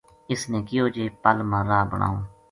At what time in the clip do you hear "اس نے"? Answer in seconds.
0.31-0.59